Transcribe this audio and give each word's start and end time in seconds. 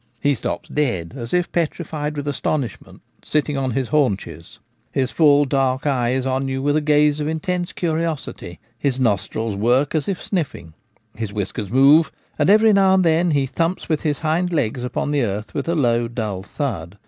He 0.19 0.33
stops 0.33 0.67
dead, 0.67 1.13
as 1.15 1.31
if 1.31 1.51
petrified 1.51 2.15
with 2.17 2.27
astonishment, 2.27 3.03
sitting 3.23 3.55
on 3.55 3.69
his 3.69 3.89
haunches. 3.89 4.57
His 4.91 5.11
full 5.11 5.45
dark 5.45 5.85
eye 5.85 6.09
is 6.09 6.25
on 6.25 6.47
you 6.47 6.59
with 6.63 6.75
a 6.75 6.81
gaze 6.81 7.19
of 7.19 7.27
ntense 7.27 7.75
curiosity; 7.75 8.59
his 8.79 8.99
nostrils 8.99 9.55
work 9.55 9.93
as 9.93 10.07
if 10.07 10.19
sniffing; 10.19 10.73
his 11.15 11.31
whiskers 11.31 11.69
move; 11.69 12.11
and 12.39 12.49
every 12.49 12.73
now 12.73 12.95
and 12.95 13.05
then 13.05 13.29
he 13.29 13.45
thumps 13.45 13.89
with 13.89 14.01
his 14.01 14.17
hind 14.17 14.51
legs 14.51 14.83
upon 14.83 15.11
the 15.11 15.21
earth 15.21 15.53
with 15.53 15.69
a 15.69 15.75
low 15.75 16.07
dull 16.07 16.41
thud. 16.41 16.97